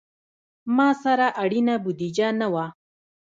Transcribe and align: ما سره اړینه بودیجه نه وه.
ما 0.75 0.89
سره 1.03 1.27
اړینه 1.43 1.75
بودیجه 1.83 2.29
نه 2.39 2.47
وه. 2.53 2.65